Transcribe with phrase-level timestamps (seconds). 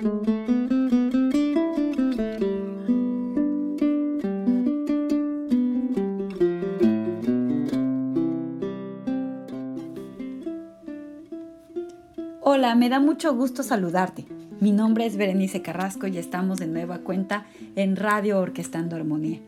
[0.00, 0.04] Hola,
[12.76, 14.26] me da mucho gusto saludarte.
[14.60, 19.40] Mi nombre es Berenice Carrasco y estamos de nueva cuenta en Radio Orquestando Armonía.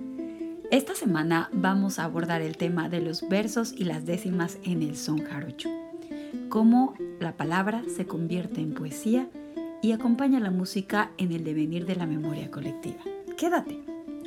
[0.72, 4.96] Esta semana vamos a abordar el tema de los versos y las décimas en el
[4.96, 5.68] son jarocho.
[6.48, 9.28] Cómo la palabra se convierte en poesía
[9.82, 13.00] y acompaña la música en el devenir de la memoria colectiva.
[13.36, 13.78] Quédate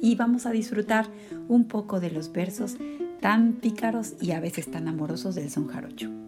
[0.02, 1.08] y vamos a disfrutar
[1.48, 2.78] un poco de los versos
[3.22, 6.23] tan pícaros y a veces tan amorosos del son jarocho.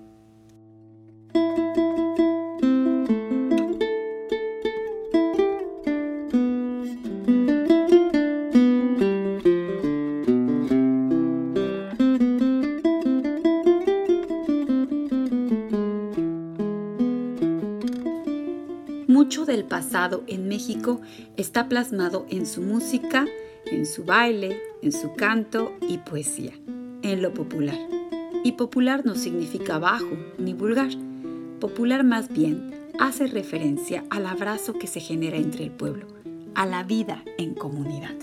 [19.55, 20.99] Del pasado en México
[21.37, 23.25] está plasmado en su música,
[23.71, 26.51] en su baile, en su canto y poesía,
[27.01, 27.77] en lo popular.
[28.43, 30.89] Y popular no significa bajo ni vulgar.
[31.61, 36.07] Popular más bien hace referencia al abrazo que se genera entre el pueblo,
[36.53, 38.15] a la vida en comunidad.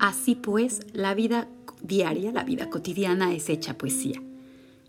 [0.00, 1.46] Así pues, la vida
[1.80, 4.20] diaria, la vida cotidiana es hecha poesía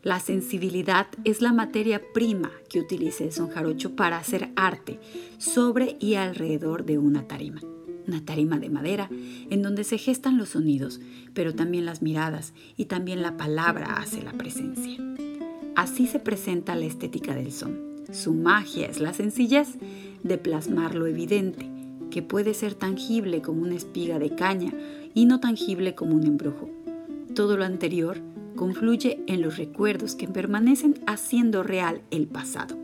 [0.04, 5.00] la sensibilidad es la materia prima que utiliza el son jarocho para hacer arte
[5.38, 7.62] sobre y alrededor de una tarima.
[8.06, 9.10] Una tarima de madera
[9.50, 11.00] en donde se gestan los sonidos,
[11.34, 14.98] pero también las miradas y también la palabra hace la presencia.
[15.78, 17.80] Así se presenta la estética del son.
[18.12, 19.70] Su magia es la sencillez
[20.22, 21.70] de plasmar lo evidente,
[22.12, 24.74] que puede ser tangible como una espiga de caña
[25.14, 26.70] y no tangible como un embrujo.
[27.34, 28.22] Todo lo anterior
[28.54, 32.78] confluye en los recuerdos que permanecen haciendo real el pasado.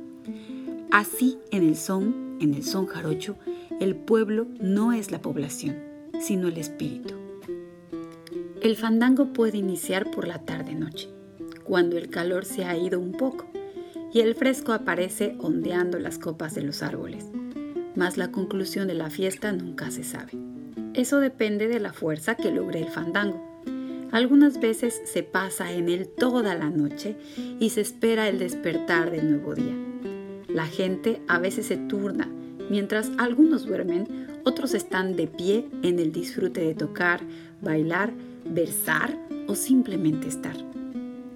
[0.91, 3.35] Así, en el son, en el son jarocho,
[3.79, 5.77] el pueblo no es la población,
[6.19, 7.15] sino el espíritu.
[8.61, 11.09] El fandango puede iniciar por la tarde-noche,
[11.63, 13.45] cuando el calor se ha ido un poco
[14.11, 17.25] y el fresco aparece ondeando las copas de los árboles.
[17.95, 20.31] Mas la conclusión de la fiesta nunca se sabe.
[20.93, 23.48] Eso depende de la fuerza que logre el fandango
[24.11, 27.15] algunas veces se pasa en él toda la noche
[27.59, 29.75] y se espera el despertar del nuevo día.
[30.47, 32.27] La gente a veces se turna,
[32.69, 37.21] mientras algunos duermen, otros están de pie en el disfrute de tocar,
[37.61, 38.11] bailar,
[38.45, 40.55] versar o simplemente estar.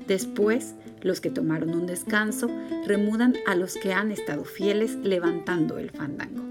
[0.07, 2.50] Después, los que tomaron un descanso
[2.85, 6.44] remudan a los que han estado fieles levantando el fandango.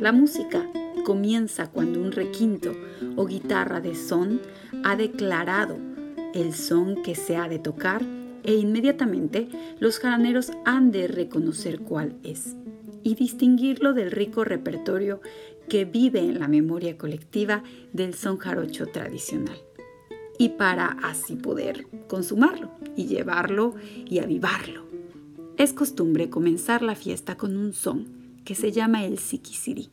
[0.00, 0.68] La música
[1.08, 2.76] comienza cuando un requinto
[3.16, 4.42] o guitarra de son
[4.84, 5.78] ha declarado
[6.34, 8.04] el son que se ha de tocar
[8.42, 9.48] e inmediatamente
[9.80, 12.56] los jaraneros han de reconocer cuál es
[13.02, 15.22] y distinguirlo del rico repertorio
[15.70, 17.62] que vive en la memoria colectiva
[17.94, 19.56] del son jarocho tradicional.
[20.38, 24.84] Y para así poder consumarlo y llevarlo y avivarlo.
[25.56, 28.08] Es costumbre comenzar la fiesta con un son
[28.44, 29.88] que se llama el sikisiri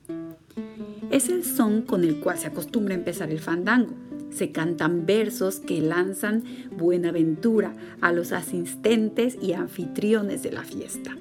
[1.16, 3.94] es el son con el cual se acostumbra empezar el fandango.
[4.32, 6.44] Se cantan versos que lanzan
[6.76, 11.16] buenaventura a los asistentes y anfitriones de la fiesta.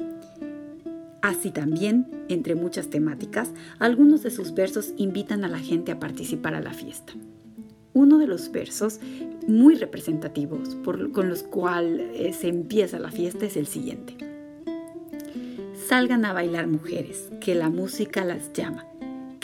[1.22, 6.56] Así también, entre muchas temáticas, algunos de sus versos invitan a la gente a participar
[6.56, 7.12] a la fiesta.
[7.92, 8.98] Uno de los versos
[9.46, 10.76] muy representativos
[11.12, 14.16] con los cuales eh, se empieza la fiesta es el siguiente.
[15.86, 18.86] Salgan a bailar mujeres, que la música las llama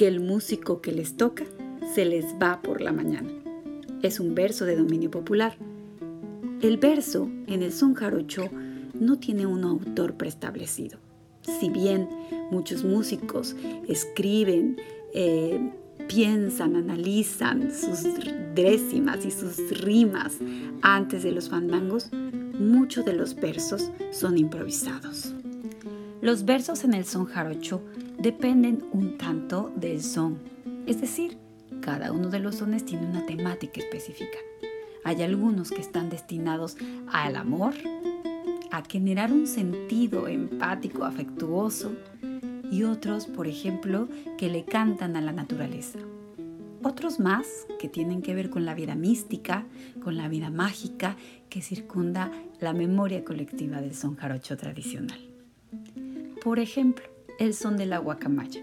[0.01, 1.45] que el músico que les toca
[1.95, 3.29] se les va por la mañana.
[4.01, 5.59] Es un verso de dominio popular.
[6.63, 8.49] El verso en el son jarocho
[8.95, 10.99] no tiene un autor preestablecido.
[11.43, 12.09] Si bien
[12.51, 13.55] muchos músicos
[13.89, 14.79] escriben,
[15.13, 15.71] eh,
[16.09, 18.03] piensan, analizan sus
[18.55, 20.39] décimas y sus rimas
[20.81, 22.09] antes de los fandangos,
[22.59, 25.35] muchos de los versos son improvisados.
[26.23, 27.83] Los versos en el son jarocho
[28.19, 30.39] dependen un tanto del son,
[30.87, 31.39] es decir,
[31.81, 34.37] cada uno de los sones tiene una temática específica.
[35.03, 36.77] Hay algunos que están destinados
[37.11, 37.73] al amor,
[38.71, 41.93] a generar un sentido empático, afectuoso,
[42.71, 44.07] y otros, por ejemplo,
[44.37, 45.99] que le cantan a la naturaleza.
[46.83, 47.47] Otros más
[47.79, 49.67] que tienen que ver con la vida mística,
[50.03, 51.17] con la vida mágica
[51.49, 52.31] que circunda
[52.61, 55.19] la memoria colectiva del son jarocho tradicional.
[56.43, 57.05] Por ejemplo,
[57.39, 58.63] el son de la guacamaya.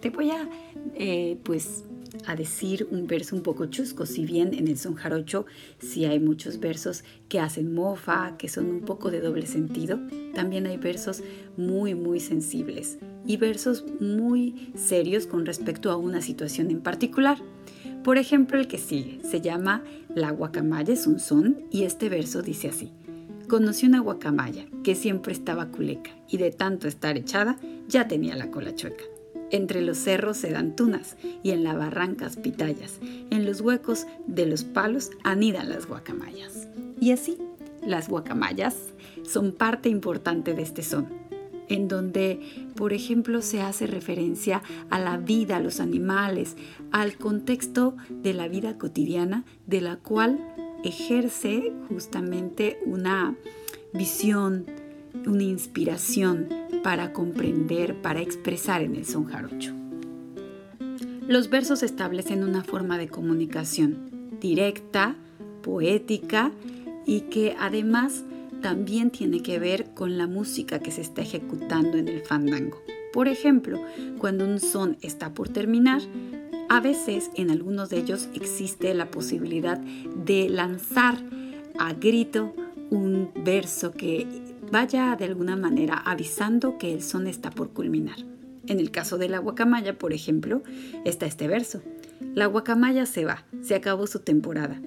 [0.00, 0.48] Te voy a,
[0.94, 1.84] eh, pues,
[2.26, 5.46] a decir un verso un poco chusco, si bien en el son jarocho
[5.78, 9.98] sí hay muchos versos que hacen mofa, que son un poco de doble sentido,
[10.34, 11.22] también hay versos
[11.56, 17.38] muy, muy sensibles y versos muy serios con respecto a una situación en particular.
[18.04, 19.82] Por ejemplo, el que sigue se llama
[20.14, 22.92] La guacamaya es un son y este verso dice así.
[23.48, 27.58] Conocí una guacamaya que siempre estaba culeca y de tanto estar echada
[27.88, 29.04] ya tenía la cola chueca.
[29.50, 32.98] Entre los cerros se dan tunas y en las barrancas pitayas.
[33.30, 36.68] En los huecos de los palos anidan las guacamayas.
[37.00, 37.38] Y así,
[37.86, 38.74] las guacamayas
[39.22, 41.08] son parte importante de este son,
[41.68, 42.40] en donde,
[42.74, 46.56] por ejemplo, se hace referencia a la vida, a los animales,
[46.90, 50.38] al contexto de la vida cotidiana, de la cual
[50.84, 53.36] ejerce justamente una
[53.92, 54.66] visión,
[55.26, 56.48] una inspiración
[56.82, 59.72] para comprender, para expresar en el son jarocho.
[61.26, 64.10] Los versos establecen una forma de comunicación
[64.40, 65.16] directa,
[65.62, 66.52] poética
[67.06, 68.24] y que además
[68.60, 72.82] también tiene que ver con la música que se está ejecutando en el fandango.
[73.12, 73.80] Por ejemplo,
[74.18, 76.02] cuando un son está por terminar,
[76.68, 81.18] a veces en algunos de ellos existe la posibilidad de lanzar
[81.78, 82.54] a grito
[82.90, 84.26] un verso que
[84.70, 88.16] vaya de alguna manera avisando que el son está por culminar.
[88.66, 90.62] En el caso de la guacamaya, por ejemplo,
[91.04, 91.82] está este verso.
[92.34, 94.80] La guacamaya se va, se acabó su temporada,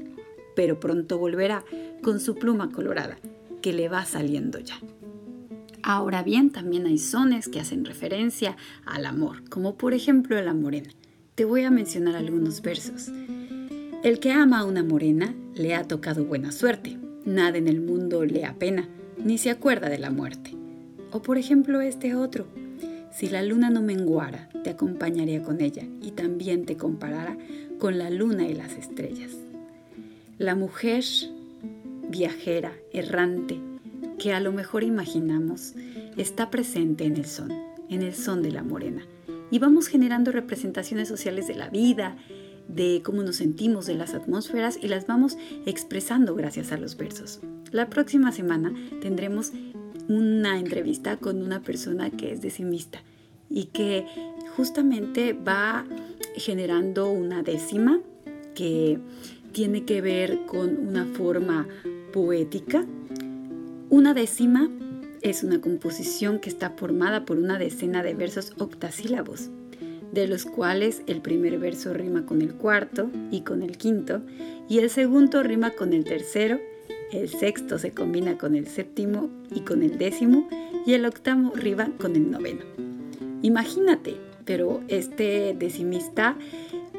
[0.56, 1.64] pero pronto volverá
[2.02, 3.18] con su pluma colorada
[3.62, 4.80] que le va saliendo ya.
[5.84, 10.90] Ahora bien, también hay sones que hacen referencia al amor, como por ejemplo la morena.
[11.38, 13.12] Te voy a mencionar algunos versos.
[14.04, 18.26] El que ama a una morena le ha tocado buena suerte, nada en el mundo
[18.26, 18.90] le apena,
[19.24, 20.56] ni se acuerda de la muerte.
[21.12, 22.48] O por ejemplo este otro,
[23.14, 27.38] si la luna no menguara, te acompañaría con ella y también te comparara
[27.78, 29.34] con la luna y las estrellas.
[30.40, 31.04] La mujer
[32.10, 33.60] viajera, errante,
[34.18, 35.76] que a lo mejor imaginamos,
[36.18, 37.54] está presente en el son,
[37.90, 39.06] en el son de la morena.
[39.52, 42.18] Y vamos generando representaciones sociales de la vida,
[42.68, 47.40] de cómo nos sentimos, de las atmósferas y las vamos expresando gracias a los versos.
[47.72, 49.52] La próxima semana tendremos
[50.10, 53.02] una entrevista con una persona que es decimista
[53.50, 54.06] y que
[54.56, 55.86] justamente va
[56.36, 58.00] generando una décima
[58.56, 59.00] que
[59.52, 61.68] tiene que ver con una forma
[62.14, 62.86] poética.
[63.90, 64.70] Una décima
[65.22, 69.50] es una composición que está formada por una decena de versos octasílabos,
[70.12, 74.22] de los cuales el primer verso rima con el cuarto y con el quinto,
[74.70, 76.60] y el segundo rima con el tercero,
[77.12, 80.48] el sexto se combina con el séptimo y con el décimo,
[80.86, 82.62] y el octavo rima con el noveno.
[83.42, 84.16] Imagínate,
[84.46, 86.38] pero este decimista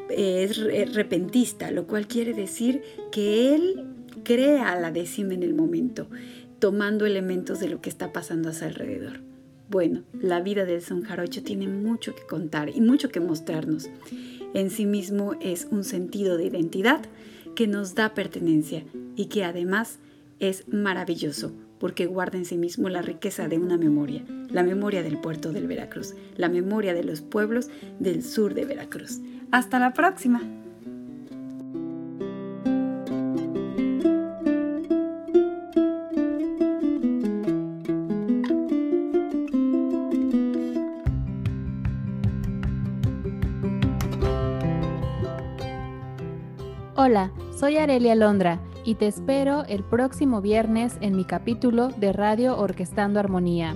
[0.09, 0.57] es
[0.93, 3.85] repentista, lo cual quiere decir que él
[4.23, 6.07] crea la décima en el momento,
[6.59, 9.21] tomando elementos de lo que está pasando a su alrededor.
[9.69, 13.89] Bueno, la vida del son jarocho tiene mucho que contar y mucho que mostrarnos.
[14.53, 17.01] En sí mismo es un sentido de identidad
[17.55, 18.83] que nos da pertenencia
[19.15, 19.99] y que además
[20.39, 25.17] es maravilloso porque guarda en sí mismo la riqueza de una memoria, la memoria del
[25.17, 27.69] puerto del Veracruz, la memoria de los pueblos
[27.99, 29.19] del sur de Veracruz.
[29.51, 30.41] Hasta la próxima.
[47.09, 52.55] Hola, soy Arelia Londra y te espero el próximo viernes en mi capítulo de Radio
[52.55, 53.75] Orquestando Armonía.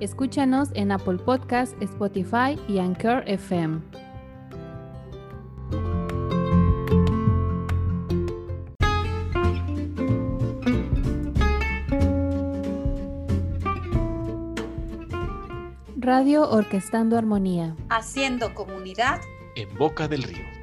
[0.00, 3.82] Escúchanos en Apple Podcast, Spotify y Anchor FM.
[15.98, 17.76] Radio Orquestando Armonía.
[17.90, 19.20] Haciendo comunidad
[19.54, 20.59] en Boca del Río.